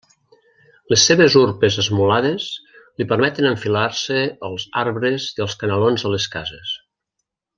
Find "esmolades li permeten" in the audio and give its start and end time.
1.83-3.49